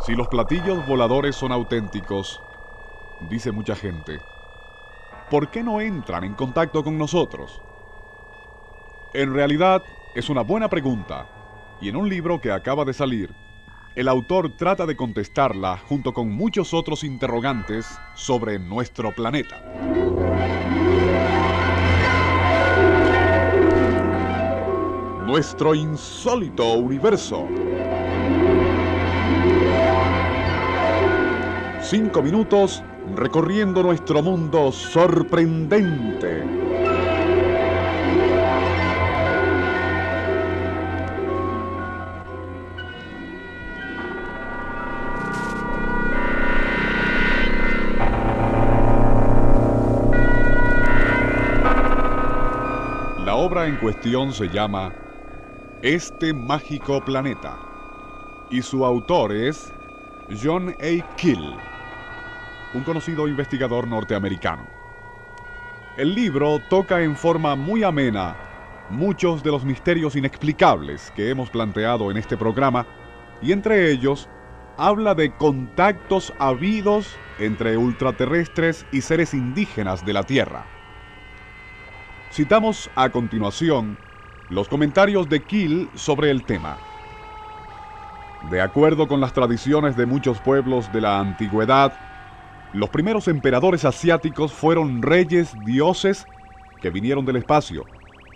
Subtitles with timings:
[0.00, 2.42] Si los platillos voladores son auténticos,
[3.28, 4.18] dice mucha gente,
[5.28, 7.60] ¿por qué no entran en contacto con nosotros?
[9.12, 9.82] En realidad
[10.14, 11.26] es una buena pregunta,
[11.82, 13.28] y en un libro que acaba de salir,
[13.94, 19.62] el autor trata de contestarla junto con muchos otros interrogantes sobre nuestro planeta.
[25.26, 27.46] Nuestro insólito universo.
[31.90, 32.84] Cinco minutos
[33.16, 36.44] recorriendo nuestro mundo sorprendente.
[53.24, 54.94] La obra en cuestión se llama
[55.82, 57.58] Este mágico planeta
[58.48, 59.72] y su autor es
[60.40, 61.16] John A.
[61.16, 61.56] Kill,
[62.74, 64.66] un conocido investigador norteamericano.
[65.96, 68.36] El libro toca en forma muy amena
[68.90, 72.86] muchos de los misterios inexplicables que hemos planteado en este programa
[73.42, 74.28] y entre ellos
[74.76, 80.64] habla de contactos habidos entre ultraterrestres y seres indígenas de la Tierra.
[82.32, 83.98] Citamos a continuación
[84.48, 86.78] los comentarios de Kill sobre el tema.
[88.50, 91.92] De acuerdo con las tradiciones de muchos pueblos de la antigüedad,
[92.72, 96.26] los primeros emperadores asiáticos fueron reyes dioses
[96.80, 97.84] que vinieron del espacio,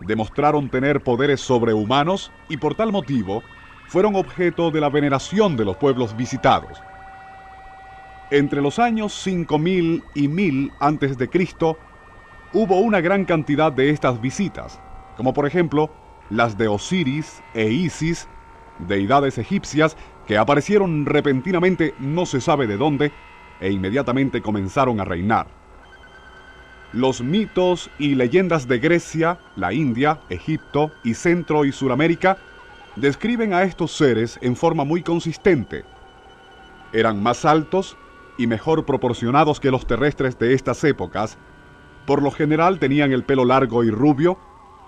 [0.06, 3.42] demostraron tener poderes sobrehumanos y por tal motivo
[3.86, 6.82] fueron objeto de la veneración de los pueblos visitados.
[8.30, 11.78] Entre los años 5000 y 1000 antes de Cristo
[12.52, 14.80] hubo una gran cantidad de estas visitas,
[15.16, 15.92] como por ejemplo
[16.30, 18.26] las de Osiris e Isis,
[18.80, 19.96] deidades egipcias
[20.26, 23.12] que aparecieron repentinamente no se sabe de dónde
[23.60, 25.46] e inmediatamente comenzaron a reinar.
[26.92, 32.38] Los mitos y leyendas de Grecia, la India, Egipto y Centro y Suramérica
[32.96, 35.84] describen a estos seres en forma muy consistente.
[36.92, 37.96] Eran más altos
[38.38, 41.36] y mejor proporcionados que los terrestres de estas épocas,
[42.06, 44.38] por lo general tenían el pelo largo y rubio,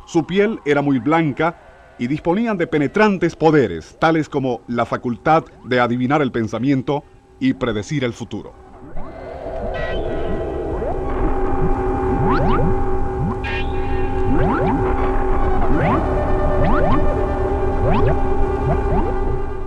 [0.07, 5.81] su piel era muy blanca y disponían de penetrantes poderes, tales como la facultad de
[5.81, 7.03] adivinar el pensamiento
[7.39, 8.53] y predecir el futuro.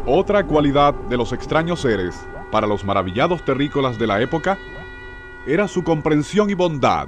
[0.06, 4.58] Otra cualidad de los extraños seres para los maravillados terrícolas de la época
[5.46, 7.08] era su comprensión y bondad,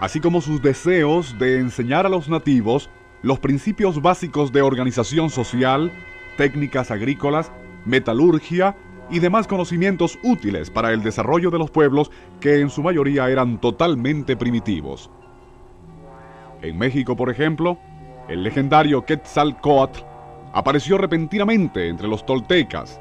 [0.00, 2.90] así como sus deseos de enseñar a los nativos
[3.22, 5.92] los principios básicos de organización social,
[6.36, 7.50] técnicas agrícolas,
[7.84, 8.76] metalurgia
[9.10, 12.10] y demás conocimientos útiles para el desarrollo de los pueblos
[12.40, 15.10] que en su mayoría eran totalmente primitivos.
[16.62, 17.78] En México, por ejemplo,
[18.28, 20.02] el legendario Quetzalcoatl
[20.52, 23.00] apareció repentinamente entre los toltecas.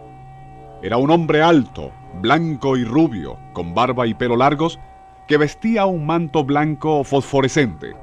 [0.81, 4.79] Era un hombre alto, blanco y rubio, con barba y pelo largos,
[5.27, 7.95] que vestía un manto blanco fosforescente.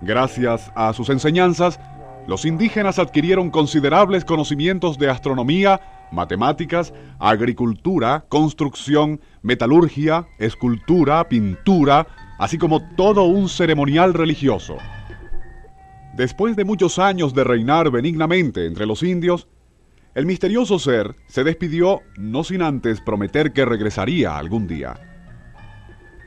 [0.00, 1.78] Gracias a sus enseñanzas,
[2.30, 5.80] los indígenas adquirieron considerables conocimientos de astronomía,
[6.12, 12.06] matemáticas, agricultura, construcción, metalurgia, escultura, pintura,
[12.38, 14.76] así como todo un ceremonial religioso.
[16.14, 19.48] Después de muchos años de reinar benignamente entre los indios,
[20.14, 24.94] el misterioso ser se despidió no sin antes prometer que regresaría algún día.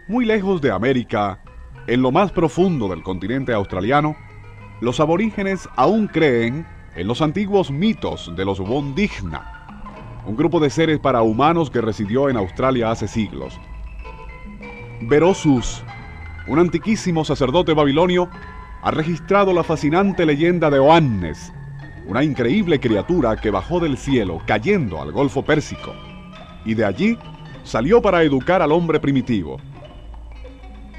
[0.10, 1.42] Muy lejos de América,
[1.88, 4.18] en lo más profundo del continente australiano,
[4.84, 9.80] los aborígenes aún creen en los antiguos mitos de los Wondigna,
[10.28, 13.58] un grupo de seres parahumanos que residió en Australia hace siglos.
[15.04, 15.82] Berosus,
[16.48, 18.30] un antiquísimo sacerdote babilonio,
[18.82, 21.54] ha registrado la fascinante leyenda de Oannes,
[22.06, 25.94] una increíble criatura que bajó del cielo cayendo al Golfo Pérsico,
[26.66, 27.18] y de allí
[27.64, 29.62] salió para educar al hombre primitivo.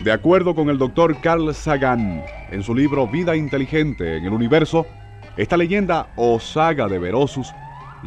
[0.01, 4.87] De acuerdo con el doctor Carl Sagan, en su libro Vida Inteligente en el Universo,
[5.37, 7.53] esta leyenda o saga de Verosus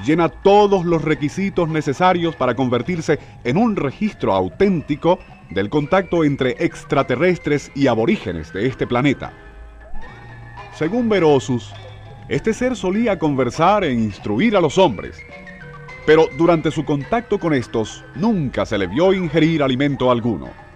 [0.05, 5.17] llena todos los requisitos necesarios para convertirse en un registro auténtico
[5.49, 9.33] del contacto entre extraterrestres y aborígenes de este planeta.
[10.75, 11.73] Según Verosus,
[12.27, 15.17] este ser solía conversar e instruir a los hombres,
[16.05, 20.66] pero durante su contacto con estos nunca se le vio ingerir alimento alguno.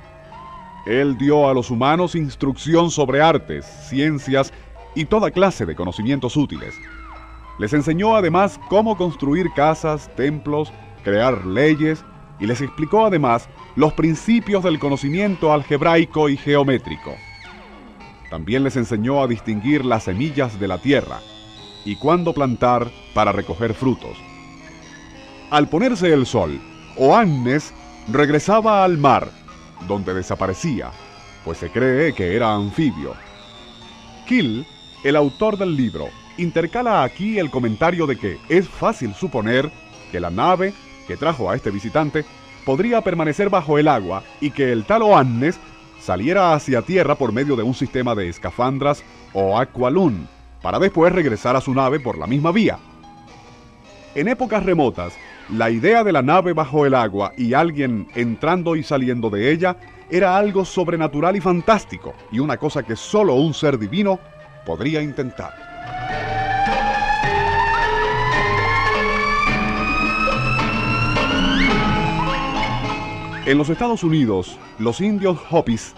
[0.85, 4.51] Él dio a los humanos instrucción sobre artes, ciencias
[4.95, 6.75] y toda clase de conocimientos útiles.
[7.59, 10.73] Les enseñó además cómo construir casas, templos,
[11.03, 12.03] crear leyes
[12.39, 17.15] y les explicó además los principios del conocimiento algebraico y geométrico.
[18.31, 21.19] También les enseñó a distinguir las semillas de la tierra
[21.85, 24.17] y cuándo plantar para recoger frutos.
[25.51, 26.59] Al ponerse el sol,
[26.97, 27.73] Oannes
[28.07, 29.29] regresaba al mar,
[29.87, 30.91] donde desaparecía,
[31.43, 33.13] pues se cree que era anfibio.
[34.27, 34.65] Kill,
[35.03, 39.71] el autor del libro, intercala aquí el comentario de que es fácil suponer
[40.11, 40.73] que la nave
[41.07, 42.25] que trajo a este visitante
[42.65, 45.59] podría permanecer bajo el agua y que el tal Oannes
[45.99, 50.27] saliera hacia tierra por medio de un sistema de escafandras o aqualun,
[50.61, 52.77] para después regresar a su nave por la misma vía.
[54.13, 55.13] En épocas remotas,
[55.51, 59.75] la idea de la nave bajo el agua y alguien entrando y saliendo de ella
[60.09, 64.19] era algo sobrenatural y fantástico, y una cosa que solo un ser divino
[64.65, 65.53] podría intentar.
[73.45, 75.93] En los Estados Unidos, los indios Hopis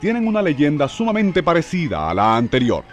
[0.00, 2.84] tienen una leyenda sumamente parecida a la anterior.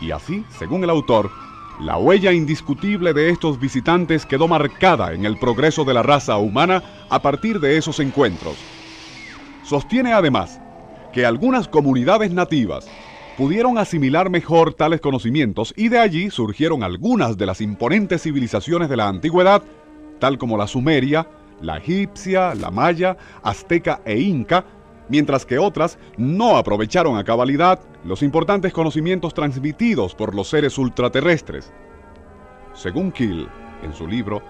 [0.00, 1.30] Y así, según el autor,
[1.78, 6.82] la huella indiscutible de estos visitantes quedó marcada en el progreso de la raza humana
[7.08, 8.64] a partir de esos encuentros.
[9.62, 10.60] Sostiene además
[11.12, 12.92] que algunas comunidades nativas
[13.36, 18.96] pudieron asimilar mejor tales conocimientos y de allí surgieron algunas de las imponentes civilizaciones de
[18.96, 19.62] la antigüedad,
[20.20, 21.26] tal como la sumeria,
[21.60, 24.64] la egipcia, la maya, azteca e inca,
[25.08, 31.72] mientras que otras no aprovecharon a cabalidad los importantes conocimientos transmitidos por los seres ultraterrestres.
[32.72, 33.48] Según Kill,
[33.82, 34.42] en su libro,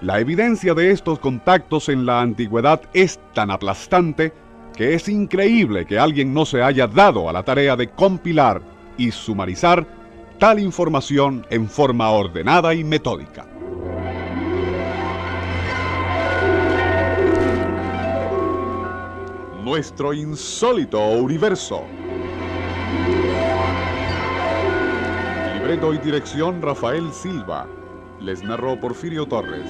[0.00, 4.32] la evidencia de estos contactos en la antigüedad es tan aplastante
[4.76, 8.62] que es increíble que alguien no se haya dado a la tarea de compilar
[8.96, 9.86] y sumarizar
[10.38, 13.46] tal información en forma ordenada y metódica.
[19.80, 21.86] Nuestro insólito universo.
[25.54, 27.66] Libreto y dirección Rafael Silva.
[28.20, 29.64] Les narró Porfirio Torres.